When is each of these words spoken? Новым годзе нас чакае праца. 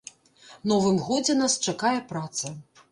Новым 0.71 0.97
годзе 1.11 1.37
нас 1.43 1.59
чакае 1.71 1.97
праца. 2.15 2.59